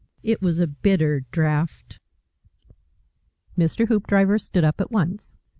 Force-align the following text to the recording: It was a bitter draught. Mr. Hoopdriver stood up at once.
It 0.23 0.41
was 0.41 0.57
a 0.59 0.65
bitter 0.65 1.25
draught. 1.31 1.99
Mr. 3.55 3.87
Hoopdriver 3.87 4.39
stood 4.41 4.63
up 4.63 4.81
at 4.81 4.89
once. 4.89 5.37